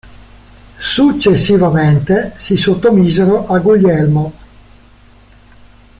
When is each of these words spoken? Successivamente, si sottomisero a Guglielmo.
Successivamente, 0.79 2.33
si 2.35 2.57
sottomisero 2.57 3.45
a 3.45 3.59
Guglielmo. 3.59 4.33